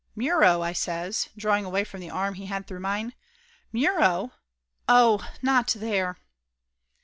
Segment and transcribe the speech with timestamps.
[0.15, 3.13] "Muro!" I says, drawing away from the arm he had through mine.
[3.71, 4.31] "Muro!
[4.89, 5.23] Oh!
[5.43, 6.17] Not there!"